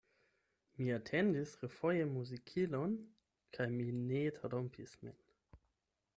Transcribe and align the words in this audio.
Mi 0.79 0.87
atendis 0.95 1.53
refoje 1.65 2.07
muzikilon 2.15 2.97
kaj 3.59 3.69
mi 3.77 3.89
ne 4.01 4.25
trompis 4.41 4.99
min. 5.05 5.23